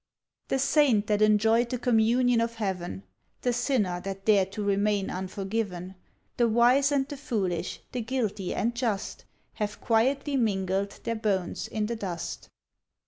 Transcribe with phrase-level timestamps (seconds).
[0.47, 3.03] The saint that enjoyed the communion of heaven,
[3.43, 5.93] The sinner that dared to remain unforgiven,
[6.37, 9.25] The wise and the foolish, the guilty and just,
[9.61, 12.49] Have quietly mingled their bones in the dust.